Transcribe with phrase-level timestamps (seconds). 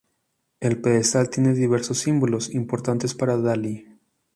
[0.61, 3.87] El pedestal tiene diversos símbolos importantes para Dalí.